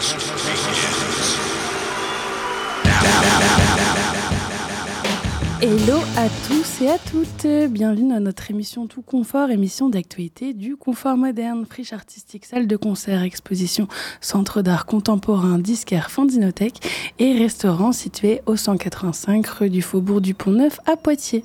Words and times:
just 0.00 0.14
begins. 0.14 1.36
Now, 2.84 3.02
now, 3.02 3.94
now, 3.94 4.07
Hello 5.70 5.98
à 6.16 6.28
tous 6.48 6.80
et 6.80 6.88
à 6.88 6.96
toutes, 6.96 7.46
bienvenue 7.70 8.08
dans 8.08 8.20
notre 8.20 8.50
émission 8.50 8.86
Tout 8.86 9.02
Confort, 9.02 9.50
émission 9.50 9.90
d'actualité 9.90 10.54
du 10.54 10.76
confort 10.76 11.18
moderne, 11.18 11.66
friche 11.66 11.92
artistique, 11.92 12.46
salle 12.46 12.66
de 12.66 12.74
concert, 12.74 13.22
exposition, 13.22 13.86
centre 14.22 14.62
d'art 14.62 14.86
contemporain, 14.86 15.58
disquaire, 15.58 16.10
fondinothèque 16.10 16.80
et 17.18 17.34
restaurant 17.34 17.92
situé 17.92 18.40
au 18.46 18.56
185 18.56 19.46
rue 19.46 19.68
du 19.68 19.82
Faubourg 19.82 20.22
du 20.22 20.32
Pont-Neuf 20.32 20.80
à 20.86 20.96
Poitiers. 20.96 21.44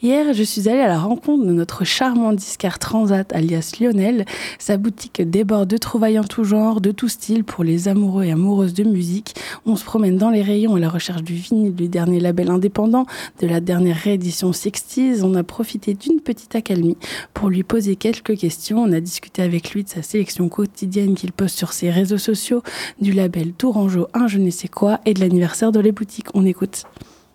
Hier, 0.00 0.32
je 0.32 0.42
suis 0.42 0.70
allée 0.70 0.80
à 0.80 0.88
la 0.88 0.98
rencontre 0.98 1.44
de 1.44 1.52
notre 1.52 1.84
charmant 1.84 2.32
disquaire 2.32 2.78
Transat 2.78 3.30
alias 3.34 3.74
Lionel. 3.78 4.24
Sa 4.58 4.78
boutique 4.78 5.20
déborde 5.20 5.68
de 5.68 5.76
trouvailles 5.76 6.18
en 6.18 6.24
tout 6.24 6.44
genre, 6.44 6.80
de 6.80 6.90
tout 6.90 7.08
style 7.08 7.44
pour 7.44 7.64
les 7.64 7.86
amoureux 7.86 8.24
et 8.24 8.32
amoureuses 8.32 8.72
de 8.72 8.84
musique. 8.84 9.34
On 9.66 9.76
se 9.76 9.84
promène 9.84 10.16
dans 10.16 10.30
les 10.30 10.42
rayons 10.42 10.76
à 10.76 10.80
la 10.80 10.88
recherche 10.88 11.22
du 11.22 11.34
vinyle 11.34 11.74
du 11.74 11.88
dernier 11.88 12.18
label 12.18 12.48
indépendant 12.48 13.04
de 13.42 13.48
la 13.48 13.60
dernière 13.60 13.96
réédition 13.96 14.52
60s, 14.52 15.22
on 15.24 15.34
a 15.34 15.42
profité 15.42 15.94
d'une 15.94 16.20
petite 16.20 16.54
accalmie 16.54 16.96
pour 17.34 17.50
lui 17.50 17.64
poser 17.64 17.96
quelques 17.96 18.38
questions. 18.38 18.78
On 18.78 18.92
a 18.92 19.00
discuté 19.00 19.42
avec 19.42 19.72
lui 19.72 19.82
de 19.82 19.88
sa 19.88 20.00
sélection 20.00 20.48
quotidienne 20.48 21.16
qu'il 21.16 21.32
poste 21.32 21.58
sur 21.58 21.72
ses 21.72 21.90
réseaux 21.90 22.18
sociaux, 22.18 22.62
du 23.00 23.12
label 23.12 23.52
Tourangeau 23.52 24.06
un 24.14 24.28
je 24.28 24.38
ne 24.38 24.50
sais 24.50 24.68
quoi 24.68 25.00
et 25.06 25.14
de 25.14 25.20
l'anniversaire 25.20 25.72
de 25.72 25.80
les 25.80 25.90
boutiques. 25.90 26.28
On 26.34 26.46
écoute. 26.46 26.84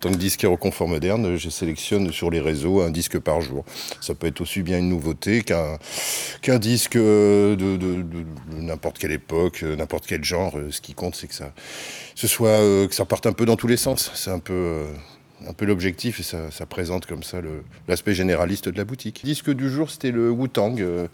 tant 0.00 0.10
que 0.10 0.16
disquaire 0.16 0.50
au 0.50 0.56
confort 0.56 0.88
moderne, 0.88 1.36
je 1.36 1.50
sélectionne 1.50 2.10
sur 2.10 2.30
les 2.30 2.40
réseaux 2.40 2.80
un 2.80 2.90
disque 2.90 3.18
par 3.18 3.42
jour. 3.42 3.66
Ça 4.00 4.14
peut 4.14 4.28
être 4.28 4.40
aussi 4.40 4.62
bien 4.62 4.78
une 4.78 4.88
nouveauté 4.88 5.42
qu'un 5.42 6.58
disque 6.58 6.96
de, 6.96 7.54
de 7.54 8.04
n'importe 8.56 8.96
quelle 8.96 9.12
époque, 9.12 9.62
n'importe 9.62 10.06
quel 10.06 10.24
genre. 10.24 10.56
Ce 10.70 10.80
qui 10.80 10.94
compte, 10.94 11.16
c'est 11.16 11.26
que 11.26 11.34
ça, 11.34 11.52
ce 12.14 12.26
soit, 12.26 12.60
que 12.88 12.94
ça 12.94 13.04
parte 13.04 13.26
un 13.26 13.34
peu 13.34 13.44
dans 13.44 13.56
tous 13.56 13.66
les 13.66 13.76
sens. 13.76 14.10
C'est 14.14 14.30
un 14.30 14.38
peu 14.38 14.86
un 15.46 15.52
peu 15.52 15.64
l'objectif 15.64 16.20
et 16.20 16.22
ça, 16.22 16.66
présente 16.66 17.06
comme 17.06 17.22
ça 17.22 17.38
l'aspect 17.86 18.14
généraliste 18.14 18.68
de 18.68 18.76
la 18.76 18.84
boutique. 18.84 19.22
Disque 19.24 19.50
du 19.50 19.70
jour, 19.70 19.90
c'était 19.90 20.10
le 20.10 20.30
Wu-Tang. 20.30 20.80
Euh, 20.80 21.06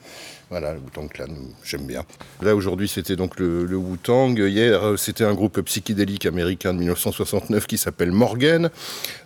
voilà, 0.55 0.73
le 0.73 0.79
Wu-Tang 0.79 1.09
Clan, 1.09 1.27
j'aime 1.65 1.85
bien. 1.85 2.05
Là, 2.41 2.55
aujourd'hui, 2.55 2.87
c'était 2.87 3.17
donc 3.17 3.41
le, 3.41 3.75
Wu-Tang. 3.75 4.39
Hier, 4.39 4.85
euh, 4.85 4.97
c'était 4.97 5.25
un 5.25 5.35
groupe 5.35 5.61
psychédélique 5.63 6.27
américain 6.27 6.73
de 6.73 6.79
1969 6.79 7.67
qui 7.67 7.77
s'appelle 7.77 8.13
Morgan. 8.13 8.71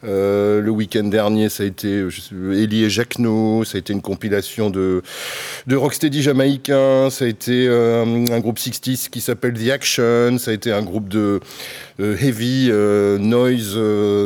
Euh, 0.04 0.62
le 0.62 0.70
week-end 0.70 1.04
dernier, 1.04 1.50
ça 1.50 1.64
a 1.64 1.66
été 1.66 2.06
Ellie 2.32 2.84
et 2.84 2.88
Jacquenot. 2.88 3.64
Ça 3.64 3.76
a 3.76 3.78
été 3.78 3.92
une 3.92 4.00
compilation 4.00 4.70
de, 4.70 5.02
de 5.66 5.76
rocksteady 5.76 6.22
jamaïcain. 6.22 7.10
Ça 7.10 7.26
a 7.26 7.28
été 7.28 7.68
un 7.68 8.40
groupe 8.40 8.58
60 8.58 9.10
qui 9.10 9.20
s'appelle 9.20 9.52
The 9.52 9.68
Action. 9.68 10.38
Ça 10.38 10.50
a 10.50 10.54
été 10.54 10.72
un 10.72 10.82
groupe 10.82 11.08
de 11.08 11.40
heavy 11.98 12.70
noise 13.20 13.78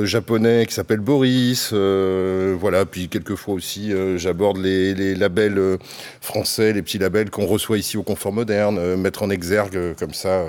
japonais 0.05 0.67
qui 0.67 0.75
s'appelle 0.75 1.00
Boris. 1.00 1.73
Euh, 1.73 2.55
voilà, 2.58 2.84
puis 2.84 3.08
quelquefois 3.08 3.55
aussi, 3.55 3.92
euh, 3.92 4.19
j'aborde 4.19 4.58
les, 4.58 5.14
labels 5.14 5.58
euh, 5.58 5.77
français, 6.20 6.73
les 6.73 6.83
petits 6.93 6.98
labels 6.98 7.31
qu'on 7.31 7.47
reçoit 7.47 7.79
ici 7.79 7.97
au 7.97 8.03
Confort 8.03 8.33
Moderne, 8.33 8.97
mettre 8.97 9.23
en 9.23 9.31
exergue 9.31 9.95
comme 9.98 10.12
ça 10.12 10.45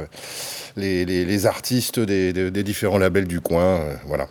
les, 0.76 1.46
artistes 1.46 2.00
des, 2.00 2.34
des, 2.34 2.64
différents 2.64 2.98
labels 2.98 3.28
du 3.28 3.40
coin. 3.40 3.80
voilà. 4.08 4.28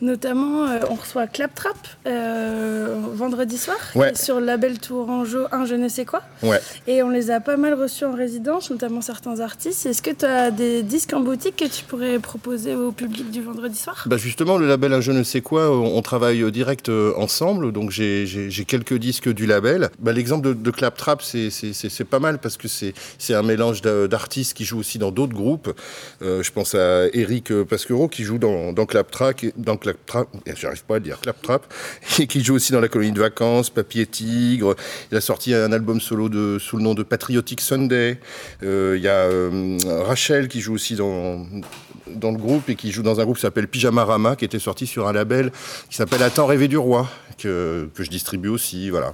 Notamment, 0.00 0.66
euh, 0.66 0.80
on 0.88 0.94
reçoit 0.94 1.26
Claptrap 1.26 1.76
euh, 2.06 2.96
vendredi 3.12 3.58
soir 3.58 3.76
sur 4.14 4.40
le 4.40 4.46
label 4.46 4.78
Tourangeau 4.78 5.44
un 5.52 5.66
je 5.66 5.74
ne 5.74 5.88
sais 5.88 6.06
quoi. 6.06 6.22
Et 6.86 7.02
on 7.02 7.10
les 7.10 7.30
a 7.30 7.40
pas 7.40 7.56
mal 7.56 7.74
reçus 7.74 8.04
en 8.04 8.14
résidence, 8.14 8.70
notamment 8.70 9.02
certains 9.02 9.40
artistes. 9.40 9.84
Est-ce 9.84 10.00
que 10.00 10.10
tu 10.10 10.24
as 10.24 10.50
des 10.50 10.82
disques 10.82 11.12
en 11.12 11.20
boutique 11.20 11.56
que 11.56 11.66
tu 11.66 11.84
pourrais 11.84 12.18
proposer 12.18 12.74
au 12.74 12.92
public 12.92 13.30
du 13.30 13.42
vendredi 13.42 13.76
soir? 13.76 14.04
Bah 14.06 14.16
Justement, 14.16 14.56
le 14.56 14.66
label 14.66 14.92
un 14.92 15.00
je 15.00 15.12
ne 15.12 15.22
sais 15.22 15.40
quoi, 15.40 15.70
on, 15.70 16.00
travaille 16.02 16.50
direct 16.50 16.88
euh, 16.88 17.12
ensemble. 17.16 17.72
Donc 17.72 17.90
j'ai 17.90 18.64
quelques 18.66 18.94
disques 18.94 19.28
du 19.28 19.46
label. 19.46 19.90
Bah, 19.98 20.12
l'exemple 20.12 20.54
de, 20.54 20.70
Claptrap, 20.70 21.20
c'est 21.22 22.04
pas 22.08 22.20
mal 22.20 22.38
parce 22.38 22.56
que 22.56 22.68
c'est 22.68 23.34
un 23.34 23.42
mélange 23.42 23.82
d'artistes 23.82 24.54
qui 24.54 24.64
jouent 24.64 24.78
aussi 24.78 24.98
dans 24.98 25.10
d'autres 25.10 25.34
groupes. 25.34 25.70
je 26.22 26.50
pense 26.50 26.74
à 26.74 27.06
Eric 27.12 27.52
Pasquero 27.64 28.08
qui 28.08 28.24
joue 28.24 28.38
dans, 28.38 28.72
dans 28.72 28.86
Claptrap. 28.86 29.10
Dans 29.56 29.76
Claptrap, 29.92 30.28
j'arrive 30.56 30.84
pas 30.84 30.96
à 30.96 31.00
dire 31.00 31.20
Claptrap, 31.20 31.72
et 32.18 32.26
qui 32.26 32.42
joue 32.42 32.54
aussi 32.54 32.72
dans 32.72 32.80
la 32.80 32.88
colonie 32.88 33.12
de 33.12 33.20
vacances, 33.20 33.70
Papier 33.70 34.06
Tigre. 34.06 34.74
Il 35.10 35.16
a 35.16 35.20
sorti 35.20 35.54
un 35.54 35.72
album 35.72 36.00
solo 36.00 36.58
sous 36.58 36.76
le 36.76 36.82
nom 36.82 36.94
de 36.94 37.02
Patriotic 37.02 37.60
Sunday. 37.60 38.18
Euh, 38.62 38.94
il 38.96 39.02
y 39.02 39.08
a 39.08 39.26
euh, 39.26 39.78
Rachel 40.06 40.48
qui 40.48 40.60
joue 40.60 40.74
aussi 40.74 40.94
dans, 40.94 41.46
dans 42.06 42.30
le 42.30 42.38
groupe 42.38 42.68
et 42.68 42.76
qui 42.76 42.92
joue 42.92 43.02
dans 43.02 43.20
un 43.20 43.24
groupe 43.24 43.36
qui 43.36 43.42
s'appelle 43.42 43.68
Pyjama 43.68 44.04
Rama, 44.04 44.36
qui 44.36 44.44
était 44.44 44.58
sorti 44.58 44.86
sur 44.86 45.08
un 45.08 45.12
label 45.12 45.52
qui 45.88 45.96
s'appelle 45.96 46.22
Attends 46.22 46.46
rêver 46.46 46.68
du 46.68 46.76
roi, 46.76 47.08
que, 47.38 47.88
que 47.94 48.02
je 48.02 48.10
distribue 48.10 48.48
aussi, 48.48 48.90
voilà, 48.90 49.12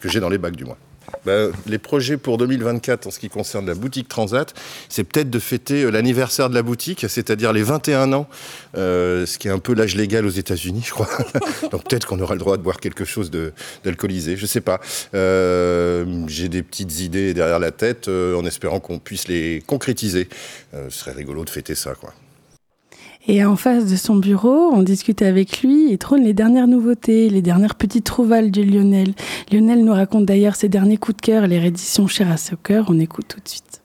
que 0.00 0.08
j'ai 0.08 0.20
dans 0.20 0.28
les 0.28 0.38
bacs 0.38 0.56
du 0.56 0.64
moins. 0.64 0.76
Bah, 1.24 1.48
les 1.66 1.78
projets 1.78 2.16
pour 2.16 2.38
2024 2.38 3.06
en 3.06 3.10
ce 3.10 3.18
qui 3.18 3.28
concerne 3.28 3.66
la 3.66 3.74
boutique 3.74 4.08
Transat, 4.08 4.54
c'est 4.88 5.04
peut-être 5.04 5.30
de 5.30 5.38
fêter 5.38 5.82
euh, 5.82 5.90
l'anniversaire 5.90 6.48
de 6.48 6.54
la 6.54 6.62
boutique, 6.62 7.06
c'est-à-dire 7.08 7.52
les 7.52 7.62
21 7.62 8.12
ans, 8.12 8.28
euh, 8.76 9.26
ce 9.26 9.38
qui 9.38 9.48
est 9.48 9.50
un 9.50 9.58
peu 9.58 9.74
l'âge 9.74 9.96
légal 9.96 10.26
aux 10.26 10.30
États-Unis, 10.30 10.82
je 10.86 10.90
crois. 10.90 11.08
Donc 11.70 11.84
peut-être 11.88 12.06
qu'on 12.06 12.20
aura 12.20 12.34
le 12.34 12.40
droit 12.40 12.56
de 12.56 12.62
boire 12.62 12.78
quelque 12.78 13.04
chose 13.04 13.30
d'alcoolisé, 13.84 14.36
je 14.36 14.42
ne 14.42 14.46
sais 14.46 14.60
pas. 14.60 14.80
Euh, 15.14 16.24
j'ai 16.28 16.48
des 16.48 16.62
petites 16.62 17.00
idées 17.00 17.34
derrière 17.34 17.58
la 17.58 17.70
tête, 17.70 18.08
en 18.08 18.44
espérant 18.44 18.80
qu'on 18.80 18.98
puisse 18.98 19.28
les 19.28 19.62
concrétiser. 19.66 20.28
ce 20.72 20.90
serait 20.90 21.12
rigolo 21.12 21.44
de 21.44 21.50
fêter 21.50 21.74
ça, 21.74 21.94
quoi. 21.94 22.12
Et 23.28 23.44
en 23.44 23.56
face 23.56 23.86
de 23.86 23.96
son 23.96 24.16
bureau, 24.16 24.70
on 24.72 24.82
discute 24.82 25.20
avec 25.20 25.62
lui 25.62 25.92
et 25.92 25.98
trône 25.98 26.22
les 26.22 26.32
dernières 26.32 26.68
nouveautés, 26.68 27.28
les 27.28 27.42
dernières 27.42 27.74
petites 27.74 28.04
trouvailles 28.04 28.52
de 28.52 28.62
Lionel. 28.62 29.14
Lionel 29.50 29.84
nous 29.84 29.92
raconte 29.92 30.26
d'ailleurs 30.26 30.54
ses 30.54 30.68
derniers 30.68 30.96
coups 30.96 31.16
de 31.16 31.22
cœur, 31.22 31.46
les 31.48 31.58
rééditions 31.58 32.06
chères 32.06 32.30
à 32.30 32.36
ce 32.36 32.54
cœur. 32.54 32.86
On 32.88 33.00
écoute 33.00 33.26
tout 33.28 33.40
de 33.40 33.48
suite. 33.48 33.82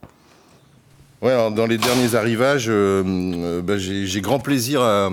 Ouais, 1.23 1.35
dans 1.55 1.65
les 1.65 1.77
derniers 1.77 2.15
arrivages, 2.15 2.67
euh, 2.69 3.03
euh, 3.05 3.61
bah, 3.61 3.77
j'ai 3.77 4.21
grand 4.21 4.39
plaisir 4.39 4.81
à, 4.81 5.09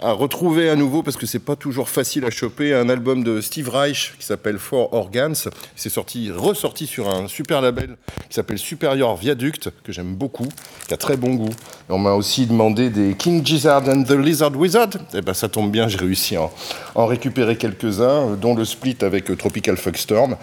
à 0.00 0.10
retrouver 0.12 0.68
à 0.68 0.76
nouveau, 0.76 1.02
parce 1.02 1.16
que 1.16 1.26
c'est 1.26 1.38
pas 1.38 1.54
toujours 1.54 1.88
facile 1.88 2.24
à 2.24 2.30
choper, 2.30 2.74
un 2.74 2.88
album 2.88 3.22
de 3.22 3.40
Steve 3.40 3.68
Reich 3.68 4.14
qui 4.18 4.26
s'appelle 4.26 4.58
Four 4.58 4.92
Organs. 4.92 5.48
C'est 5.76 5.88
sorti, 5.88 6.30
ressorti 6.32 6.86
sur 6.86 7.08
un 7.08 7.28
super 7.28 7.60
label 7.60 7.96
qui 8.28 8.34
s'appelle 8.34 8.58
Superior 8.58 9.16
Viaduct, 9.16 9.70
que 9.84 9.92
j'aime 9.92 10.14
beaucoup, 10.14 10.48
qui 10.88 10.94
a 10.94 10.96
très 10.96 11.16
bon 11.16 11.34
goût. 11.34 11.54
on 11.88 11.98
m'a 11.98 12.12
aussi 12.12 12.46
demandé 12.46 12.90
des 12.90 13.14
King 13.14 13.46
Gizzard 13.46 13.88
and 13.88 14.02
the 14.02 14.12
Lizard 14.12 14.56
Wizard. 14.56 14.88
Et 15.12 15.18
eh 15.18 15.22
ben 15.22 15.34
ça 15.34 15.48
tombe 15.48 15.70
bien, 15.70 15.86
j'ai 15.86 15.98
réussi 15.98 16.36
à 16.36 16.50
en, 16.96 17.06
récupérer 17.06 17.56
quelques-uns, 17.56 18.36
dont 18.40 18.54
le 18.54 18.64
split 18.64 18.96
avec 19.02 19.36
Tropical 19.38 19.76
Fuckstorm, 19.76 20.36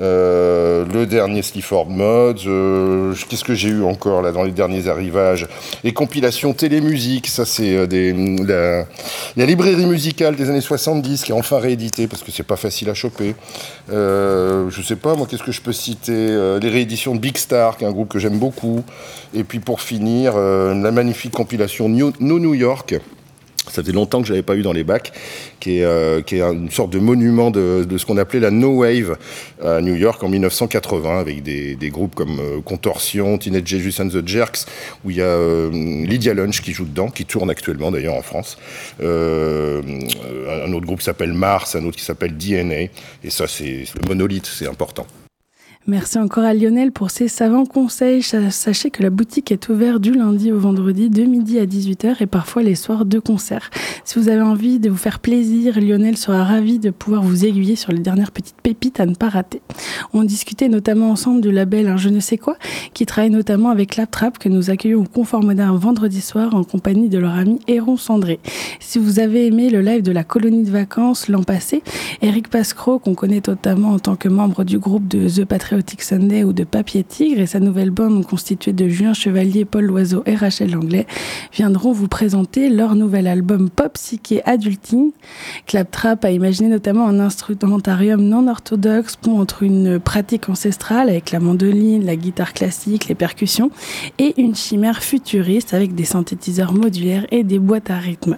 euh, 0.00 0.84
le 0.92 1.06
dernier 1.06 1.42
Sleaford 1.42 1.88
Mods. 1.88 2.46
Euh, 2.46 3.14
qu'est-ce 3.28 3.44
que 3.44 3.54
j'ai 3.54 3.70
eu 3.70 3.84
encore 3.84 4.20
là 4.20 4.32
dans 4.32 4.42
les 4.42 4.52
derniers 4.52 4.88
arrivages? 4.88 5.46
Et 5.82 5.92
compilations 5.92 6.52
télémusique, 6.52 7.26
ça 7.26 7.46
c'est 7.46 7.74
euh, 7.74 7.86
des 7.86 8.12
la, 8.12 8.86
la 9.36 9.46
librairie 9.46 9.86
musicale 9.86 10.36
des 10.36 10.48
années 10.50 10.60
70 10.60 11.22
qui 11.22 11.32
est 11.32 11.34
enfin 11.34 11.58
rééditée 11.58 12.06
parce 12.06 12.22
que 12.22 12.30
c'est 12.30 12.42
pas 12.42 12.56
facile 12.56 12.90
à 12.90 12.94
choper. 12.94 13.34
Euh, 13.90 14.70
je 14.70 14.82
sais 14.82 14.96
pas, 14.96 15.14
moi, 15.14 15.26
qu'est-ce 15.28 15.42
que 15.42 15.52
je 15.52 15.60
peux 15.60 15.72
citer 15.72 16.12
euh, 16.12 16.58
Les 16.58 16.68
rééditions 16.68 17.14
de 17.14 17.20
Big 17.20 17.36
Star, 17.36 17.76
qui 17.76 17.84
est 17.84 17.86
un 17.86 17.92
groupe 17.92 18.08
que 18.08 18.18
j'aime 18.18 18.38
beaucoup. 18.38 18.82
Et 19.34 19.44
puis 19.44 19.60
pour 19.60 19.80
finir, 19.80 20.32
euh, 20.36 20.74
la 20.74 20.90
magnifique 20.90 21.32
compilation 21.32 21.88
No 21.88 22.12
New 22.20 22.54
York 22.54 22.96
ça 23.66 23.82
faisait 23.82 23.92
longtemps 23.92 24.20
que 24.20 24.26
je 24.26 24.32
n'avais 24.32 24.42
pas 24.42 24.56
eu 24.56 24.62
dans 24.62 24.72
les 24.72 24.84
bacs, 24.84 25.12
qui 25.60 25.78
est, 25.78 25.84
euh, 25.84 26.22
une 26.30 26.70
sorte 26.70 26.90
de 26.90 26.98
monument 26.98 27.50
de, 27.50 27.86
ce 27.96 28.06
qu'on 28.06 28.16
appelait 28.16 28.40
la 28.40 28.50
No 28.50 28.78
Wave 28.78 29.16
à 29.62 29.80
New 29.80 29.94
York 29.94 30.22
en 30.22 30.28
1980, 30.28 31.18
avec 31.18 31.42
des, 31.42 31.90
groupes 31.90 32.14
comme 32.14 32.38
euh, 32.38 32.60
Contorsion, 32.60 33.38
Teenage 33.38 33.66
Jesus 33.66 34.02
and 34.02 34.08
the 34.08 34.26
Jerks, 34.26 34.66
où 35.04 35.10
il 35.10 35.16
y 35.16 35.22
a 35.22 35.24
euh, 35.24 35.70
Lydia 36.04 36.34
Lunch 36.34 36.62
qui 36.62 36.72
joue 36.72 36.84
dedans, 36.84 37.08
qui 37.08 37.24
tourne 37.24 37.50
actuellement 37.50 37.90
d'ailleurs 37.90 38.14
en 38.14 38.22
France. 38.22 38.58
un 39.00 40.72
autre 40.72 40.86
groupe 40.86 41.02
s'appelle 41.02 41.32
Mars, 41.32 41.76
un 41.76 41.84
autre 41.84 41.96
qui 41.96 42.04
s'appelle 42.04 42.36
DNA, 42.36 42.90
et 43.24 43.30
ça 43.30 43.46
c'est 43.46 43.84
le 43.94 44.08
monolithe, 44.08 44.46
c'est 44.46 44.68
important. 44.68 45.06
Merci 45.90 46.18
encore 46.18 46.44
à 46.44 46.52
Lionel 46.52 46.92
pour 46.92 47.10
ses 47.10 47.28
savants 47.28 47.64
conseils. 47.64 48.22
Sachez 48.22 48.90
que 48.90 49.02
la 49.02 49.08
boutique 49.08 49.50
est 49.50 49.70
ouverte 49.70 50.02
du 50.02 50.12
lundi 50.12 50.52
au 50.52 50.58
vendredi 50.58 51.08
de 51.08 51.22
midi 51.22 51.58
à 51.58 51.64
18h 51.64 52.16
et 52.20 52.26
parfois 52.26 52.62
les 52.62 52.74
soirs 52.74 53.06
de 53.06 53.18
concert. 53.18 53.70
Si 54.04 54.18
vous 54.18 54.28
avez 54.28 54.42
envie 54.42 54.80
de 54.80 54.90
vous 54.90 54.98
faire 54.98 55.18
plaisir, 55.18 55.80
Lionel 55.80 56.18
sera 56.18 56.44
ravi 56.44 56.78
de 56.78 56.90
pouvoir 56.90 57.22
vous 57.22 57.46
aiguiller 57.46 57.74
sur 57.74 57.90
les 57.90 58.00
dernières 58.00 58.32
petites 58.32 58.60
pépites 58.62 59.00
à 59.00 59.06
ne 59.06 59.14
pas 59.14 59.30
rater. 59.30 59.62
On 60.12 60.24
discutait 60.24 60.68
notamment 60.68 61.10
ensemble 61.10 61.40
du 61.40 61.50
label 61.50 61.88
Un 61.88 61.96
Je 61.96 62.10
ne 62.10 62.20
sais 62.20 62.36
quoi, 62.36 62.58
qui 62.92 63.06
travaille 63.06 63.30
notamment 63.30 63.70
avec 63.70 63.96
La 63.96 64.06
Trappe 64.06 64.36
que 64.36 64.50
nous 64.50 64.68
accueillons 64.68 65.00
au 65.00 65.04
Confort 65.04 65.42
Moderne 65.42 65.78
vendredi 65.78 66.20
soir 66.20 66.54
en 66.54 66.64
compagnie 66.64 67.08
de 67.08 67.16
leur 67.16 67.32
ami 67.32 67.60
Héron 67.66 67.96
Cendré. 67.96 68.40
Si 68.78 68.98
vous 68.98 69.20
avez 69.20 69.46
aimé 69.46 69.70
le 69.70 69.80
live 69.80 70.02
de 70.02 70.12
la 70.12 70.22
colonie 70.22 70.64
de 70.64 70.70
vacances 70.70 71.28
l'an 71.28 71.44
passé, 71.44 71.82
Eric 72.20 72.48
Pascro, 72.48 72.98
qu'on 72.98 73.14
connaît 73.14 73.40
notamment 73.46 73.92
en 73.92 73.98
tant 73.98 74.16
que 74.16 74.28
membre 74.28 74.64
du 74.64 74.78
groupe 74.78 75.08
de 75.08 75.30
The 75.30 75.46
Patriot 75.46 75.77
Chaotic 75.78 76.02
Sunday 76.02 76.42
ou 76.42 76.52
de 76.52 76.64
Papier 76.64 77.04
Tigre 77.04 77.40
et 77.40 77.46
sa 77.46 77.60
nouvelle 77.60 77.90
bande 77.90 78.26
constituée 78.26 78.72
de 78.72 78.88
Julien 78.88 79.14
Chevalier, 79.14 79.64
Paul 79.64 79.84
Loiseau 79.84 80.24
et 80.26 80.34
Rachel 80.34 80.72
Langlais 80.72 81.06
viendront 81.52 81.92
vous 81.92 82.08
présenter 82.08 82.68
leur 82.68 82.96
nouvel 82.96 83.28
album 83.28 83.70
pop 83.70 83.92
psyché 83.92 84.42
adulting. 84.44 85.12
Claptrap 85.66 86.24
a 86.24 86.32
imaginé 86.32 86.68
notamment 86.68 87.06
un 87.06 87.20
instrumentarium 87.20 88.20
non 88.20 88.48
orthodoxe 88.48 89.14
pont 89.14 89.38
entre 89.38 89.62
une 89.62 90.00
pratique 90.00 90.48
ancestrale 90.48 91.10
avec 91.10 91.30
la 91.30 91.38
mandoline, 91.38 92.04
la 92.04 92.16
guitare 92.16 92.54
classique, 92.54 93.06
les 93.06 93.14
percussions 93.14 93.70
et 94.18 94.34
une 94.40 94.56
chimère 94.56 95.00
futuriste 95.00 95.74
avec 95.74 95.94
des 95.94 96.04
synthétiseurs 96.04 96.72
modulaires 96.72 97.24
et 97.30 97.44
des 97.44 97.60
boîtes 97.60 97.90
à 97.90 97.98
rythme. 97.98 98.36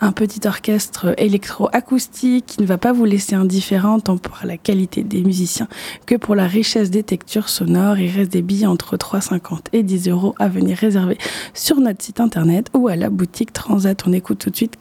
Un 0.00 0.12
petit 0.12 0.48
orchestre 0.48 1.14
électro-acoustique 1.18 2.46
qui 2.46 2.62
ne 2.62 2.66
va 2.66 2.78
pas 2.78 2.94
vous 2.94 3.04
laisser 3.04 3.34
indifférent 3.34 4.00
tant 4.00 4.16
pour 4.16 4.38
la 4.44 4.56
qualité 4.56 5.02
des 5.02 5.20
musiciens 5.20 5.68
que 6.06 6.14
pour 6.14 6.34
la 6.34 6.46
richesse 6.60 6.90
des 6.90 7.02
textures 7.02 7.48
sonores. 7.48 7.98
Il 7.98 8.10
reste 8.10 8.32
des 8.32 8.42
billets 8.42 8.66
entre 8.66 8.98
3,50 8.98 9.68
et 9.72 9.82
10 9.82 10.10
euros 10.10 10.34
à 10.38 10.48
venir 10.48 10.76
réserver 10.76 11.16
sur 11.54 11.76
notre 11.76 12.04
site 12.04 12.20
internet 12.20 12.66
ou 12.74 12.88
à 12.88 12.96
la 12.96 13.08
boutique 13.08 13.54
Transat. 13.54 14.06
On 14.06 14.12
écoute 14.12 14.40
tout 14.40 14.50
de 14.50 14.56
suite 14.56 14.76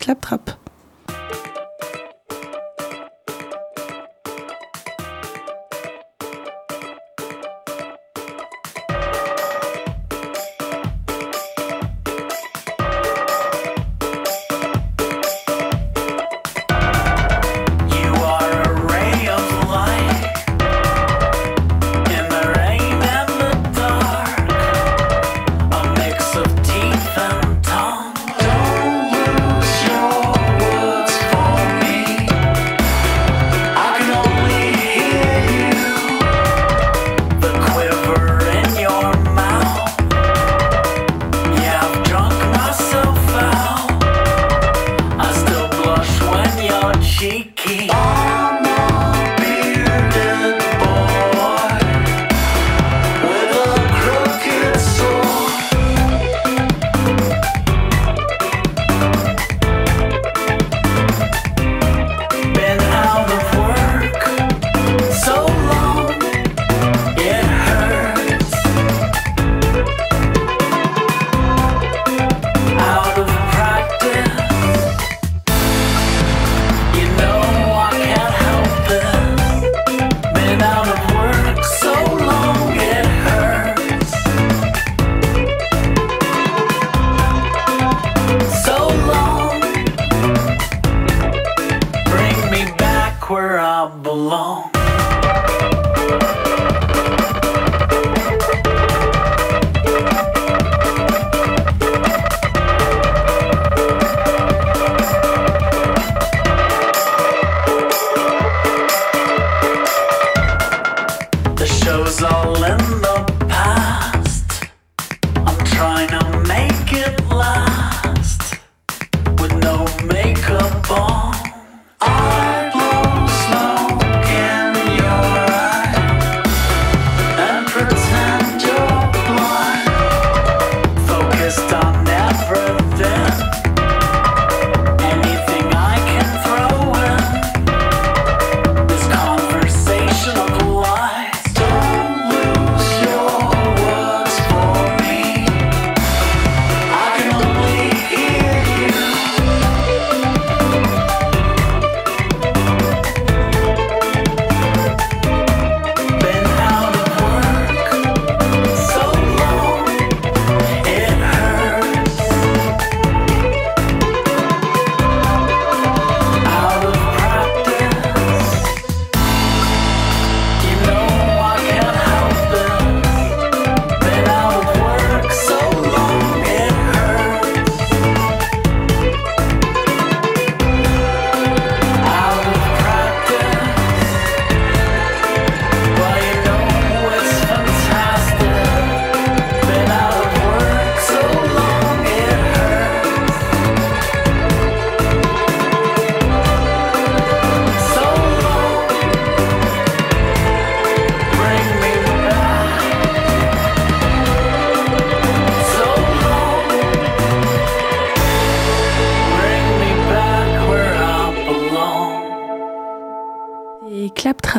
trying 115.79 116.09
to 116.09 116.43
make 116.45 116.91
it 116.91 117.25
last. 117.29 117.68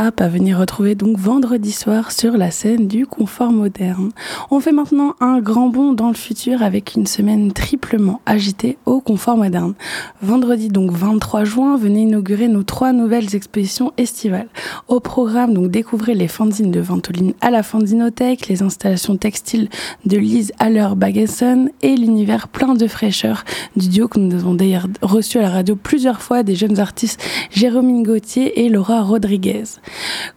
Claptrap. 0.00 0.09
À 0.20 0.28
venir 0.28 0.58
retrouver 0.58 0.94
donc 0.94 1.16
vendredi 1.16 1.72
soir 1.72 2.12
sur 2.12 2.36
la 2.36 2.50
scène 2.50 2.86
du 2.86 3.06
confort 3.06 3.52
moderne. 3.52 4.10
On 4.50 4.60
fait 4.60 4.72
maintenant 4.72 5.14
un 5.20 5.40
grand 5.40 5.68
bond 5.68 5.94
dans 5.94 6.08
le 6.08 6.14
futur 6.14 6.62
avec 6.62 6.94
une 6.94 7.06
semaine 7.06 7.52
triplement 7.52 8.20
agitée 8.26 8.76
au 8.84 9.00
confort 9.00 9.36
moderne. 9.36 9.74
Vendredi 10.20 10.68
donc 10.68 10.90
23 10.90 11.44
juin, 11.44 11.76
venez 11.76 12.02
inaugurer 12.02 12.48
nos 12.48 12.62
trois 12.62 12.92
nouvelles 12.92 13.34
expositions 13.34 13.92
estivales. 13.96 14.48
Au 14.88 15.00
programme 15.00 15.54
donc 15.54 15.70
découvrez 15.70 16.14
les 16.14 16.28
fanzines 16.28 16.70
de 16.70 16.80
Ventoline 16.80 17.32
à 17.40 17.50
la 17.50 17.62
Fanzinothèque, 17.62 18.48
les 18.48 18.62
installations 18.62 19.16
textiles 19.16 19.68
de 20.04 20.18
Lise 20.18 20.52
Haller-Bagesson 20.58 21.70
et 21.82 21.96
l'univers 21.96 22.48
plein 22.48 22.74
de 22.74 22.86
fraîcheur 22.86 23.44
du 23.76 23.88
duo 23.88 24.08
que 24.08 24.18
nous 24.18 24.34
avons 24.34 24.54
d'ailleurs 24.54 24.86
reçu 25.00 25.38
à 25.38 25.42
la 25.42 25.50
radio 25.50 25.76
plusieurs 25.76 26.20
fois 26.20 26.42
des 26.42 26.54
jeunes 26.54 26.78
artistes 26.78 27.22
Jérôme 27.50 28.02
Gauthier 28.02 28.64
et 28.64 28.68
Laura 28.68 29.02
Rodriguez. 29.02 29.64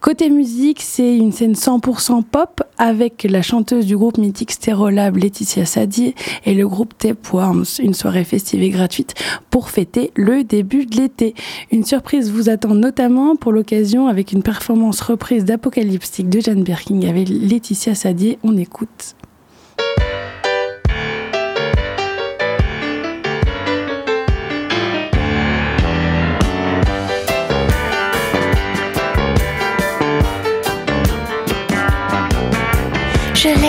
Côté 0.00 0.30
musique, 0.30 0.82
c'est 0.82 1.16
une 1.16 1.32
scène 1.32 1.52
100% 1.54 2.22
pop 2.22 2.62
avec 2.78 3.26
la 3.28 3.42
chanteuse 3.42 3.86
du 3.86 3.96
groupe 3.96 4.18
mythique 4.18 4.52
Stérolab 4.52 5.16
Laetitia 5.16 5.64
Sadi 5.64 6.14
et 6.44 6.54
le 6.54 6.68
groupe 6.68 6.96
Tapeworms, 6.98 7.64
une 7.78 7.94
soirée 7.94 8.24
festive 8.24 8.62
et 8.62 8.70
gratuite 8.70 9.14
pour 9.50 9.70
fêter 9.70 10.10
le 10.14 10.44
début 10.44 10.86
de 10.86 10.96
l'été. 10.96 11.34
Une 11.70 11.84
surprise 11.84 12.30
vous 12.30 12.48
attend 12.48 12.74
notamment 12.74 13.36
pour 13.36 13.52
l'occasion 13.52 14.08
avec 14.08 14.32
une 14.32 14.42
performance 14.42 15.00
reprise 15.00 15.44
d'Apocalyptique 15.44 16.28
de 16.28 16.40
Jeanne 16.40 16.62
Birking 16.62 17.06
avec 17.08 17.28
Laetitia 17.28 17.94
Sadi. 17.94 18.38
On 18.42 18.56
écoute. 18.56 19.14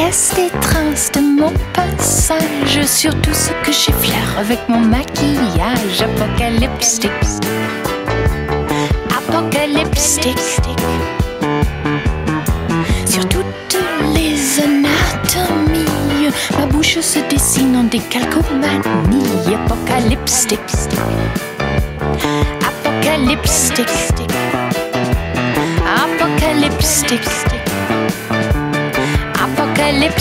Laisse 0.05 0.33
des 0.35 0.49
traces 0.59 1.11
de 1.13 1.19
mon 1.19 1.51
passage 1.73 2.85
sur 2.85 3.11
tout 3.21 3.33
ce 3.33 3.49
que 3.63 3.71
j'ai 3.71 3.93
fier 3.93 4.37
avec 4.37 4.59
mon 4.69 4.79
maquillage 4.79 6.01
apocalyptique? 6.01 7.11
Apocalyptique. 9.17 10.37
Sur 13.07 13.27
toutes 13.29 13.77
les 14.13 14.59
anatomies, 14.59 16.29
ma 16.59 16.65
bouche 16.67 16.99
se 16.99 17.19
dessine 17.27 17.75
en 17.75 17.83
décalcomanie 17.85 19.55
apocalyptique. 19.55 20.59
Apocalyptique. 22.61 23.89
Apocalyptique 26.03 27.45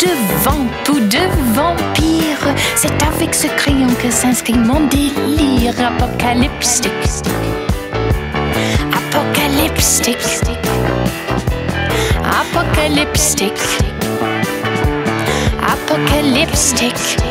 devant 0.00 0.66
tout 0.84 1.00
de 1.00 1.18
vampire. 1.54 2.54
C'est 2.74 3.02
avec 3.02 3.34
ce 3.34 3.48
crayon 3.48 3.88
que 4.02 4.10
s'inscrit 4.10 4.58
mon 4.58 4.86
délire 4.86 5.74
apocalyptique. 5.78 6.90
Apocalyptique. 9.00 10.16
Apocalyptique. 12.24 13.52
Apocalyptique. 15.62 17.29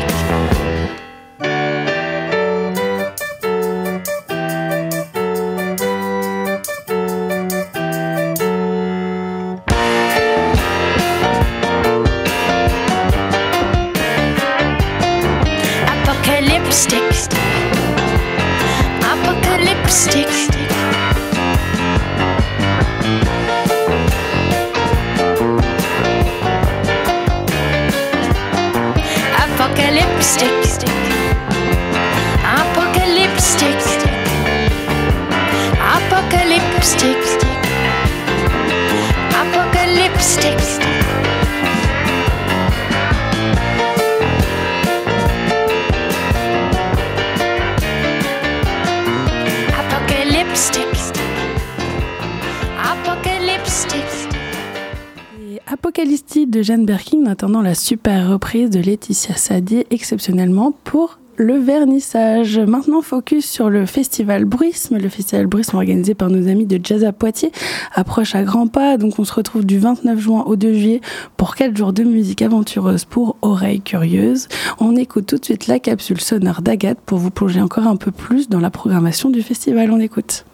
Jeanne 56.70 56.86
en 57.26 57.26
attendant 57.26 57.62
la 57.62 57.74
super 57.74 58.30
reprise 58.30 58.70
de 58.70 58.78
Laetitia 58.78 59.34
Sadi 59.34 59.84
exceptionnellement 59.90 60.72
pour 60.84 61.18
le 61.34 61.54
vernissage. 61.54 62.60
Maintenant, 62.60 63.02
focus 63.02 63.44
sur 63.44 63.70
le 63.70 63.86
festival 63.86 64.44
Bruisme. 64.44 64.96
Le 64.96 65.08
festival 65.08 65.48
Bruisme 65.48 65.74
organisé 65.74 66.14
par 66.14 66.30
nos 66.30 66.46
amis 66.46 66.66
de 66.66 66.78
Jazz 66.80 67.02
à 67.02 67.10
Poitiers 67.10 67.50
approche 67.92 68.36
à 68.36 68.44
grands 68.44 68.68
pas. 68.68 68.98
Donc, 68.98 69.18
on 69.18 69.24
se 69.24 69.32
retrouve 69.32 69.66
du 69.66 69.80
29 69.80 70.20
juin 70.20 70.44
au 70.46 70.54
2 70.54 70.72
juillet 70.72 71.00
pour 71.36 71.56
4 71.56 71.76
jours 71.76 71.92
de 71.92 72.04
musique 72.04 72.40
aventureuse 72.40 73.04
pour 73.04 73.36
oreilles 73.42 73.80
curieuses. 73.80 74.46
On 74.78 74.94
écoute 74.94 75.26
tout 75.26 75.38
de 75.38 75.44
suite 75.44 75.66
la 75.66 75.80
capsule 75.80 76.20
sonore 76.20 76.62
d'Agathe 76.62 77.00
pour 77.04 77.18
vous 77.18 77.30
plonger 77.30 77.60
encore 77.60 77.88
un 77.88 77.96
peu 77.96 78.12
plus 78.12 78.48
dans 78.48 78.60
la 78.60 78.70
programmation 78.70 79.28
du 79.28 79.42
festival. 79.42 79.90
On 79.90 79.98
écoute. 79.98 80.44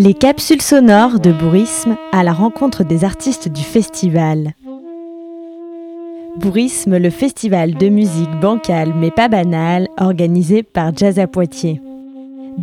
Les 0.00 0.14
capsules 0.14 0.62
sonores 0.62 1.18
de 1.18 1.32
Bourisme 1.32 1.96
à 2.12 2.22
la 2.22 2.32
rencontre 2.32 2.84
des 2.84 3.02
artistes 3.02 3.48
du 3.48 3.62
festival. 3.62 4.52
Bourisme, 6.36 6.98
le 6.98 7.10
festival 7.10 7.74
de 7.74 7.88
musique 7.88 8.30
bancale 8.40 8.94
mais 8.94 9.10
pas 9.10 9.26
banale, 9.26 9.88
organisé 9.98 10.62
par 10.62 10.96
Jazz 10.96 11.18
à 11.18 11.26
Poitiers. 11.26 11.82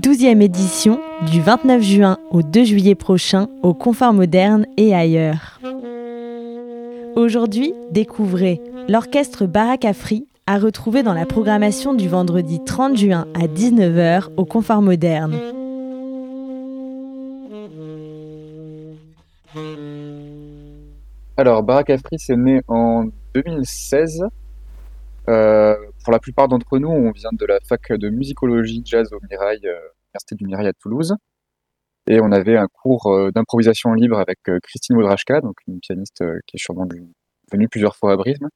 12e 0.01 0.41
édition 0.41 1.01
du 1.29 1.41
29 1.41 1.81
juin 1.81 2.17
au 2.31 2.41
2 2.41 2.63
juillet 2.63 2.95
prochain 2.95 3.47
au 3.63 3.73
Confort 3.73 4.13
Moderne 4.13 4.65
et 4.77 4.95
ailleurs. 4.95 5.59
Aujourd'hui, 7.17 7.73
découvrez 7.91 8.61
l'orchestre 8.87 9.45
Barakafri 9.45 10.25
à 10.47 10.57
retrouver 10.57 11.03
dans 11.03 11.13
la 11.13 11.25
programmation 11.25 11.93
du 11.93 12.07
vendredi 12.07 12.61
30 12.65 12.95
juin 12.95 13.25
à 13.33 13.47
19h 13.47 14.27
au 14.37 14.45
Confort 14.45 14.81
Moderne. 14.81 15.35
Alors, 21.37 21.63
Barakafri, 21.63 22.17
c'est 22.19 22.35
né 22.35 22.61
en 22.67 23.05
2016. 23.33 24.23
Euh, 25.27 25.75
pour 26.03 26.11
la 26.11 26.19
plupart 26.19 26.47
d'entre 26.47 26.77
nous, 26.77 26.89
on 26.89 27.11
vient 27.11 27.31
de 27.31 27.45
la 27.45 27.59
fac 27.67 27.91
de 27.91 28.09
musicologie 28.09 28.81
jazz 28.85 29.11
au 29.13 29.19
Mirail, 29.29 29.59
euh, 29.65 29.79
Université 30.09 30.35
du 30.35 30.45
Mirail 30.45 30.67
à 30.67 30.73
Toulouse. 30.73 31.15
Et 32.07 32.19
on 32.21 32.31
avait 32.31 32.57
un 32.57 32.67
cours 32.67 33.07
euh, 33.07 33.31
d'improvisation 33.31 33.93
libre 33.93 34.19
avec 34.19 34.39
Christine 34.63 34.97
Wodrachka, 34.97 35.41
donc 35.41 35.55
une 35.67 35.79
pianiste 35.79 36.23
qui 36.47 36.57
est 36.57 36.59
sûrement 36.61 36.87
venue 37.51 37.69
plusieurs 37.69 37.95
fois 37.95 38.11
à 38.13 38.15
Brisme, 38.17 38.49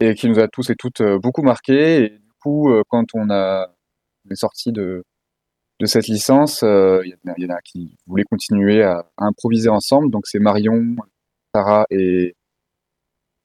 et 0.00 0.14
qui 0.14 0.28
nous 0.28 0.40
a 0.40 0.48
tous 0.48 0.70
et 0.70 0.76
toutes 0.76 1.02
beaucoup 1.22 1.42
marqué. 1.42 2.04
Et 2.04 2.08
du 2.10 2.32
coup, 2.42 2.72
quand 2.88 3.06
on 3.14 3.30
a 3.30 3.68
est 4.30 4.36
sorti 4.36 4.72
de, 4.72 5.04
de 5.80 5.86
cette 5.86 6.06
licence, 6.08 6.60
il 6.62 7.16
y, 7.38 7.46
en 7.46 7.54
a 7.54 7.60
qui 7.62 7.96
voulaient 8.06 8.24
continuer 8.24 8.82
à, 8.82 9.10
improviser 9.16 9.70
ensemble. 9.70 10.10
Donc 10.10 10.26
c'est 10.26 10.38
Marion, 10.38 10.94
Sarah 11.54 11.86
et, 11.90 12.36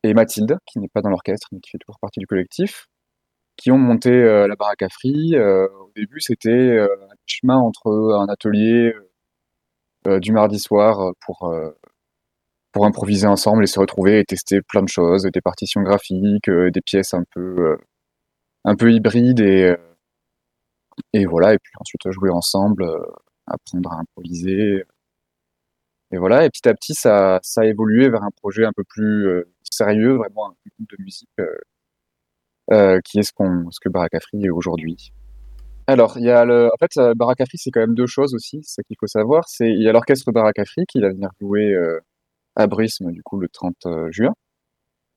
et 0.03 0.13
Mathilde, 0.13 0.57
qui 0.65 0.79
n'est 0.79 0.89
pas 0.89 1.01
dans 1.01 1.09
l'orchestre, 1.09 1.47
mais 1.51 1.59
qui 1.61 1.71
fait 1.71 1.77
toujours 1.77 1.99
partie 1.99 2.19
du 2.19 2.27
collectif, 2.27 2.87
qui 3.57 3.71
ont 3.71 3.77
monté 3.77 4.11
euh, 4.11 4.47
la 4.47 4.55
baraque 4.55 4.81
à 4.81 4.89
Free. 4.89 5.35
Euh, 5.35 5.67
au 5.67 5.91
début, 5.95 6.19
c'était 6.19 6.49
euh, 6.49 6.87
un 7.09 7.15
chemin 7.25 7.57
entre 7.57 7.89
un 7.89 8.27
atelier 8.27 8.93
du 10.21 10.31
mardi 10.33 10.59
soir 10.59 11.13
pour, 11.25 11.51
pour 12.71 12.85
improviser 12.85 13.25
ensemble 13.25 13.63
et 13.63 13.67
se 13.67 13.79
retrouver 13.79 14.19
et 14.19 14.23
tester 14.23 14.61
plein 14.61 14.83
de 14.83 14.87
choses, 14.87 15.23
des 15.23 15.41
partitions 15.41 15.81
graphiques, 15.81 16.47
des 16.47 16.81
pièces 16.81 17.15
un 17.15 17.23
peu, 17.33 17.75
un 18.65 18.75
peu 18.75 18.93
hybrides 18.93 19.39
et, 19.39 19.75
et 21.13 21.25
voilà, 21.25 21.53
et 21.53 21.59
puis 21.59 21.73
ensuite 21.79 22.11
jouer 22.11 22.29
ensemble, 22.29 22.85
apprendre 23.47 23.91
à 23.93 23.99
improviser, 23.99 24.83
et 26.11 26.17
voilà, 26.17 26.45
et 26.45 26.49
petit 26.49 26.67
à 26.69 26.73
petit, 26.73 26.93
ça, 26.93 27.39
ça 27.43 27.61
a 27.61 27.65
évolué 27.65 28.09
vers 28.09 28.23
un 28.23 28.31
projet 28.31 28.65
un 28.65 28.71
peu 28.73 28.83
plus 28.83 29.27
euh, 29.27 29.43
sérieux, 29.63 30.13
vraiment 30.15 30.47
un 30.49 30.55
groupe 30.65 30.89
de 30.89 31.03
musique 31.03 31.29
euh, 31.39 31.57
euh, 32.71 32.99
qui 33.03 33.19
est 33.19 33.23
ce, 33.23 33.33
qu'on, 33.33 33.69
ce 33.71 33.79
que 33.81 33.89
Barakafri 33.89 34.45
est 34.45 34.49
aujourd'hui. 34.49 35.11
Alors, 35.87 36.17
il 36.17 36.25
y 36.25 36.31
a 36.31 36.45
le, 36.45 36.67
en 36.73 36.77
fait, 36.79 36.97
euh, 36.97 37.13
Barakafri, 37.15 37.57
c'est 37.57 37.71
quand 37.71 37.81
même 37.81 37.95
deux 37.95 38.07
choses 38.07 38.33
aussi, 38.35 38.61
c'est 38.63 38.75
ça 38.75 38.83
qu'il 38.83 38.97
faut 38.99 39.07
savoir. 39.07 39.47
C'est, 39.49 39.69
il 39.69 39.81
y 39.83 39.89
a 39.89 39.91
l'orchestre 39.93 40.31
Barakafri 40.31 40.85
qui 40.87 41.01
va 41.01 41.09
venir 41.09 41.29
jouer 41.41 41.73
euh, 41.73 41.99
à 42.55 42.67
Brisme, 42.67 43.11
du 43.11 43.23
coup, 43.23 43.39
le 43.39 43.49
30 43.49 43.75
euh, 43.87 44.11
juin, 44.11 44.33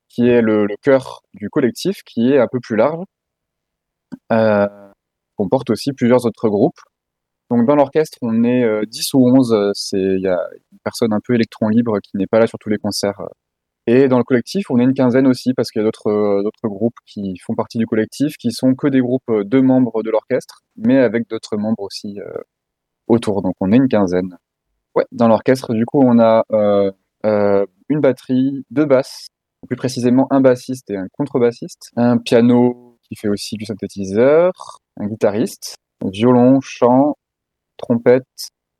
qui 0.08 0.28
est 0.28 0.42
le, 0.42 0.66
le 0.66 0.76
cœur 0.82 1.22
du 1.34 1.50
collectif, 1.50 2.02
qui 2.04 2.32
est 2.32 2.38
un 2.38 2.48
peu 2.48 2.60
plus 2.60 2.76
large, 2.76 3.04
euh, 4.32 4.87
comporte 5.38 5.70
aussi 5.70 5.92
plusieurs 5.92 6.26
autres 6.26 6.48
groupes. 6.48 6.80
Donc, 7.50 7.66
dans 7.66 7.76
l'orchestre, 7.76 8.18
on 8.20 8.44
est 8.44 8.62
euh, 8.64 8.84
10 8.86 9.14
ou 9.14 9.26
11, 9.26 9.52
euh, 9.52 9.70
c'est, 9.72 9.96
il 9.96 10.20
y 10.20 10.28
a 10.28 10.38
une 10.72 10.78
personne 10.84 11.14
un 11.14 11.20
peu 11.24 11.34
électron 11.34 11.68
libre 11.68 11.98
qui 12.00 12.18
n'est 12.18 12.26
pas 12.26 12.38
là 12.38 12.46
sur 12.46 12.58
tous 12.58 12.68
les 12.68 12.76
concerts. 12.76 13.20
euh. 13.20 13.26
Et 13.86 14.06
dans 14.08 14.18
le 14.18 14.24
collectif, 14.24 14.70
on 14.70 14.78
est 14.78 14.84
une 14.84 14.92
quinzaine 14.92 15.26
aussi, 15.26 15.54
parce 15.54 15.70
qu'il 15.70 15.80
y 15.80 15.82
a 15.82 15.86
d'autres, 15.86 16.10
euh, 16.10 16.50
groupes 16.64 16.98
qui 17.06 17.38
font 17.38 17.54
partie 17.54 17.78
du 17.78 17.86
collectif, 17.86 18.36
qui 18.36 18.52
sont 18.52 18.74
que 18.74 18.86
des 18.86 19.00
groupes 19.00 19.30
de 19.30 19.60
membres 19.60 20.02
de 20.02 20.10
l'orchestre, 20.10 20.60
mais 20.76 20.98
avec 20.98 21.26
d'autres 21.30 21.56
membres 21.56 21.82
aussi 21.82 22.18
autour. 23.06 23.40
Donc 23.40 23.54
on 23.60 23.72
est 23.72 23.76
une 23.76 23.88
quinzaine. 23.88 24.36
Ouais, 24.94 25.06
dans 25.10 25.26
l'orchestre, 25.28 25.72
du 25.72 25.86
coup, 25.86 26.02
on 26.02 26.18
a 26.18 26.44
une 27.24 28.00
batterie, 28.00 28.66
deux 28.70 28.84
basses, 28.84 29.28
plus 29.66 29.76
précisément 29.76 30.26
un 30.30 30.42
bassiste 30.42 30.90
et 30.90 30.96
un 30.98 31.08
contrebassiste, 31.12 31.90
un 31.96 32.18
piano 32.18 32.98
qui 33.08 33.16
fait 33.16 33.28
aussi 33.28 33.56
du 33.56 33.64
synthétiseur, 33.64 34.52
un 34.98 35.06
guitariste, 35.06 35.76
violon, 36.04 36.60
chant, 36.60 37.16
trompette, 37.76 38.26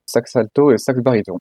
sax 0.07 0.37
alto 0.37 0.73
et 0.73 0.79
sax 0.79 1.01
baryton. 1.01 1.39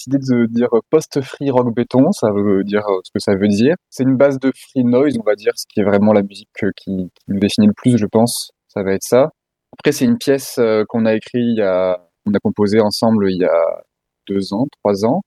Décidé 0.00 0.18
de 0.18 0.46
dire 0.46 0.68
post-free 0.90 1.50
rock 1.50 1.74
béton, 1.74 2.10
ça 2.12 2.30
veut 2.32 2.64
dire 2.64 2.86
euh, 2.88 3.00
ce 3.04 3.10
que 3.12 3.20
ça 3.20 3.34
veut 3.34 3.48
dire. 3.48 3.74
C'est 3.90 4.04
une 4.04 4.16
base 4.16 4.38
de 4.38 4.50
free 4.54 4.84
noise, 4.84 5.16
on 5.18 5.24
va 5.24 5.34
dire, 5.34 5.52
ce 5.56 5.64
qui 5.68 5.80
est 5.80 5.84
vraiment 5.84 6.12
la 6.12 6.22
musique 6.22 6.48
euh, 6.62 6.70
qui, 6.76 7.10
qui 7.14 7.24
nous 7.28 7.38
définit 7.38 7.66
le 7.66 7.74
plus, 7.74 7.98
je 7.98 8.06
pense. 8.06 8.50
Ça 8.68 8.82
va 8.82 8.92
être 8.92 9.02
ça. 9.02 9.30
Après, 9.72 9.92
c'est 9.92 10.04
une 10.04 10.18
pièce 10.18 10.58
euh, 10.58 10.84
qu'on 10.88 11.04
a 11.06 11.14
écrit 11.14 11.40
il 11.40 11.60
a, 11.62 12.08
on 12.26 12.32
a 12.32 12.38
composé 12.38 12.80
ensemble 12.80 13.30
il 13.30 13.40
y 13.40 13.44
a 13.44 13.82
deux 14.28 14.54
ans, 14.54 14.66
trois 14.82 15.04
ans. 15.04 15.20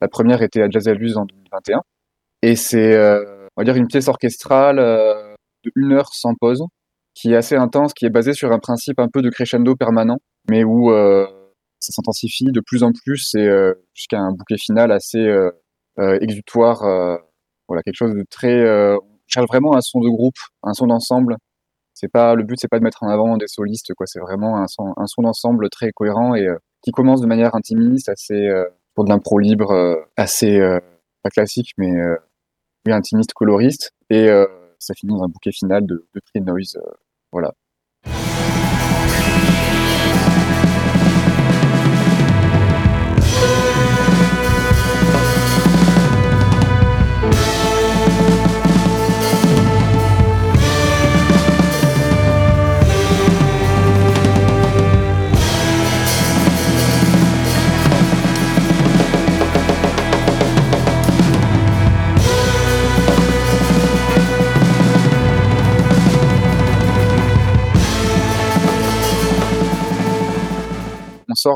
La 0.00 0.08
première 0.08 0.42
était 0.42 0.62
à 0.62 0.70
Jazz 0.70 0.88
Luz 0.88 1.16
en 1.16 1.24
2021. 1.24 1.80
Et 2.42 2.54
c'est, 2.54 2.96
on 2.96 3.60
va 3.60 3.64
dire, 3.64 3.74
une 3.74 3.88
pièce 3.88 4.06
orchestrale 4.06 4.78
euh, 4.78 5.34
de 5.64 5.72
une 5.74 5.92
heure 5.92 6.14
sans 6.14 6.34
pause, 6.34 6.62
qui 7.14 7.32
est 7.32 7.36
assez 7.36 7.56
intense, 7.56 7.92
qui 7.94 8.06
est 8.06 8.10
basée 8.10 8.32
sur 8.32 8.52
un 8.52 8.60
principe 8.60 9.00
un 9.00 9.08
peu 9.08 9.22
de 9.22 9.30
crescendo 9.30 9.74
permanent, 9.74 10.18
mais 10.48 10.62
où 10.62 10.92
ça 11.80 11.92
s'intensifie 11.92 12.46
de 12.46 12.60
plus 12.60 12.82
en 12.82 12.92
plus 12.92 13.34
et 13.34 13.46
euh, 13.46 13.74
jusqu'à 13.94 14.18
un 14.18 14.32
bouquet 14.32 14.58
final 14.58 14.90
assez 14.90 15.18
euh, 15.18 15.50
euh, 15.98 16.18
exutoire. 16.20 16.80
voilà, 17.68 17.82
quelque 17.82 17.96
chose 17.96 18.14
de 18.14 18.24
très. 18.28 18.64
on 18.96 19.00
cherche 19.26 19.46
vraiment 19.46 19.76
un 19.76 19.80
son 19.80 20.00
de 20.00 20.08
groupe, 20.08 20.38
un 20.62 20.74
son 20.74 20.86
d'ensemble. 20.86 21.36
C'est 21.94 22.08
pas 22.08 22.34
le 22.34 22.44
but, 22.44 22.58
c'est 22.60 22.68
pas 22.68 22.78
de 22.78 22.84
mettre 22.84 23.02
en 23.02 23.08
avant 23.08 23.36
des 23.36 23.48
solistes, 23.48 23.92
quoi. 23.94 24.06
C'est 24.06 24.20
vraiment 24.20 24.56
un 24.56 24.68
son, 24.68 24.94
un 24.96 25.06
son 25.06 25.22
d'ensemble 25.22 25.68
très 25.68 25.90
cohérent 25.90 26.34
et 26.34 26.46
qui 26.82 26.92
commence 26.92 27.20
de 27.20 27.26
manière 27.26 27.54
intimiste, 27.56 28.08
assez 28.08 28.48
pour 28.94 29.04
de 29.04 29.10
l'impro 29.10 29.38
libre, 29.38 30.06
assez 30.16 30.60
pas 31.22 31.30
classique, 31.30 31.72
mais 31.76 31.92
oui, 32.86 32.92
intimiste, 32.92 33.32
coloriste, 33.34 33.92
et 34.10 34.28
ça 34.78 34.94
finit 34.94 35.12
dans 35.12 35.24
un 35.24 35.28
bouquet 35.28 35.52
final 35.52 35.84
de, 35.84 36.06
de 36.14 36.40
noise. 36.40 36.78
voilà. 37.32 37.52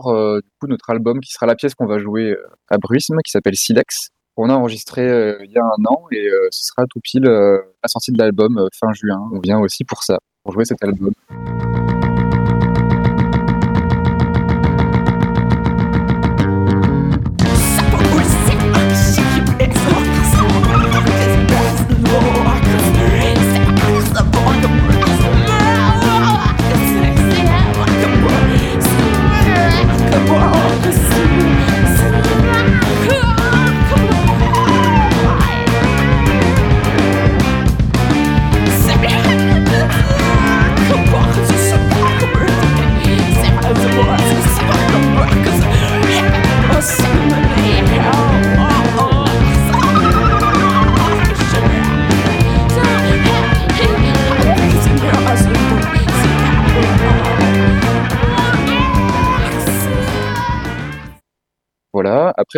Euh, 0.06 0.40
du 0.40 0.50
coup 0.60 0.66
notre 0.66 0.90
album 0.90 1.20
qui 1.20 1.32
sera 1.32 1.46
la 1.46 1.54
pièce 1.54 1.74
qu'on 1.74 1.86
va 1.86 1.98
jouer 1.98 2.30
euh, 2.30 2.46
à 2.70 2.78
Bruisme, 2.78 3.16
qui 3.24 3.30
s'appelle 3.30 3.56
Silex. 3.56 4.08
On 4.36 4.48
a 4.48 4.54
enregistré 4.54 5.08
euh, 5.08 5.38
il 5.44 5.50
y 5.50 5.58
a 5.58 5.62
un 5.62 5.84
an 5.86 6.04
et 6.10 6.28
ce 6.50 6.66
sera 6.66 6.86
tout 6.88 7.00
pile 7.02 7.24
la 7.24 7.88
sortie 7.88 8.12
de 8.12 8.18
l'album 8.18 8.68
fin 8.78 8.92
juin. 8.92 9.28
On 9.32 9.40
vient 9.40 9.58
aussi 9.58 9.84
pour 9.84 10.02
ça, 10.02 10.18
pour 10.42 10.52
jouer 10.52 10.64
cet 10.64 10.82
album. 10.82 11.12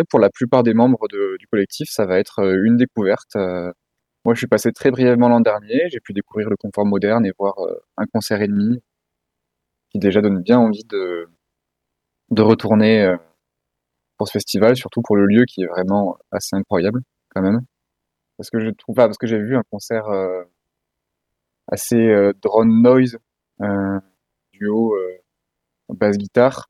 Pour 0.03 0.19
la 0.19 0.29
plupart 0.29 0.63
des 0.63 0.73
membres 0.73 1.07
du 1.07 1.47
collectif, 1.47 1.89
ça 1.89 2.05
va 2.05 2.19
être 2.19 2.39
euh, 2.39 2.61
une 2.63 2.77
découverte. 2.77 3.35
Euh, 3.35 3.71
moi, 4.25 4.33
je 4.33 4.39
suis 4.39 4.47
passé 4.47 4.71
très 4.71 4.91
brièvement 4.91 5.29
l'an 5.29 5.39
dernier. 5.41 5.89
J'ai 5.89 5.99
pu 5.99 6.13
découvrir 6.13 6.49
le 6.49 6.57
confort 6.57 6.85
moderne 6.85 7.25
et 7.25 7.31
voir 7.37 7.59
euh, 7.59 7.75
un 7.97 8.05
concert 8.05 8.41
et 8.41 8.47
demi 8.47 8.81
qui 9.89 9.99
déjà 9.99 10.21
donne 10.21 10.41
bien 10.41 10.59
envie 10.59 10.83
de, 10.83 11.27
retourner 12.37 13.03
euh, 13.03 13.17
pour 14.17 14.27
ce 14.27 14.33
festival, 14.33 14.75
surtout 14.75 15.01
pour 15.01 15.15
le 15.15 15.25
lieu 15.25 15.45
qui 15.45 15.63
est 15.63 15.67
vraiment 15.67 16.17
assez 16.31 16.55
incroyable 16.55 17.01
quand 17.29 17.41
même. 17.41 17.61
Parce 18.37 18.49
que 18.49 18.59
je 18.59 18.69
trouve 18.71 18.95
pas, 18.95 19.07
parce 19.07 19.17
que 19.17 19.27
j'ai 19.27 19.39
vu 19.39 19.55
un 19.55 19.63
concert 19.69 20.07
euh, 20.09 20.43
assez 21.67 21.95
euh, 21.95 22.33
drone 22.41 22.81
noise, 22.81 23.17
un 23.59 24.01
duo 24.53 24.95
euh, 24.95 25.17
basse 25.89 26.17
guitare, 26.17 26.69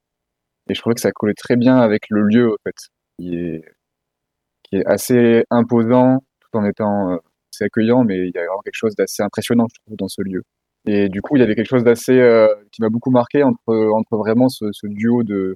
et 0.69 0.75
je 0.75 0.81
trouvais 0.81 0.95
que 0.95 1.01
ça 1.01 1.11
collait 1.11 1.33
très 1.33 1.55
bien 1.55 1.77
avec 1.77 2.03
le 2.09 2.21
lieu 2.23 2.51
en 2.51 2.57
fait, 2.63 2.75
qui 3.17 4.75
est 4.77 4.85
assez 4.85 5.43
imposant 5.49 6.19
tout 6.39 6.57
en 6.57 6.65
étant 6.65 7.11
euh, 7.11 7.17
assez 7.53 7.65
accueillant, 7.65 8.03
mais 8.03 8.27
il 8.27 8.31
y 8.33 8.37
a 8.37 8.45
vraiment 8.45 8.61
quelque 8.61 8.75
chose 8.75 8.95
d'assez 8.95 9.23
impressionnant 9.23 9.65
je 9.73 9.79
trouve 9.85 9.97
dans 9.97 10.07
ce 10.07 10.21
lieu. 10.21 10.43
Et 10.87 11.09
du 11.09 11.21
coup, 11.21 11.35
il 11.35 11.39
y 11.39 11.43
avait 11.43 11.55
quelque 11.55 11.69
chose 11.69 11.83
d'assez 11.83 12.19
euh, 12.19 12.47
qui 12.71 12.81
m'a 12.81 12.89
beaucoup 12.89 13.11
marqué 13.11 13.43
entre 13.43 13.89
entre 13.93 14.17
vraiment 14.17 14.49
ce, 14.49 14.65
duo 14.83 15.23
de 15.23 15.55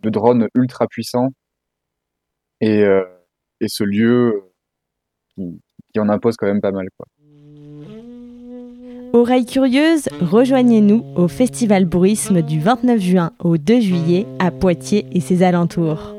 de 0.00 0.10
drones 0.10 0.48
ultra 0.54 0.86
puissants 0.86 1.30
et 2.60 2.84
euh, 2.84 3.04
et 3.60 3.68
ce 3.68 3.82
lieu 3.82 4.44
qui, 5.34 5.60
en 5.98 6.08
impose 6.08 6.36
quand 6.36 6.46
même 6.46 6.60
pas 6.60 6.72
mal 6.72 6.88
quoi. 6.96 7.06
Oreilles 9.14 9.46
curieuses, 9.46 10.08
rejoignez-nous 10.20 11.02
au 11.16 11.28
Festival 11.28 11.86
Bruisme 11.86 12.42
du 12.42 12.60
29 12.60 13.00
juin 13.00 13.32
au 13.38 13.56
2 13.56 13.80
juillet 13.80 14.26
à 14.38 14.50
Poitiers 14.50 15.06
et 15.12 15.20
ses 15.20 15.42
alentours. 15.42 16.17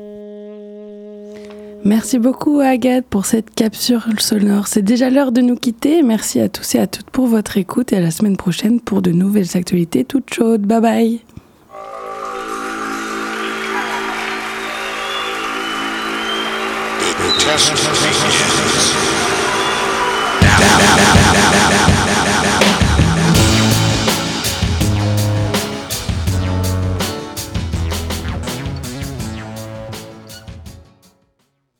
Merci 1.84 2.18
beaucoup 2.18 2.60
Agathe 2.60 3.06
pour 3.06 3.24
cette 3.24 3.54
capsule 3.54 4.20
sonore. 4.20 4.68
C'est 4.68 4.82
déjà 4.82 5.08
l'heure 5.10 5.32
de 5.32 5.40
nous 5.40 5.56
quitter. 5.56 6.02
Merci 6.02 6.40
à 6.40 6.48
tous 6.48 6.74
et 6.74 6.78
à 6.78 6.86
toutes 6.86 7.10
pour 7.10 7.26
votre 7.26 7.56
écoute 7.56 7.92
et 7.92 7.96
à 7.96 8.00
la 8.00 8.10
semaine 8.10 8.36
prochaine 8.36 8.80
pour 8.80 9.02
de 9.02 9.10
nouvelles 9.10 9.56
actualités 9.56 10.04
toutes 10.04 10.32
chaudes. 10.32 10.62
Bye 10.62 10.80
bye. 10.80 11.20